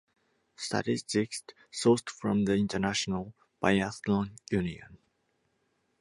[0.55, 4.97] Statistics sourced from the International Biathlon Union.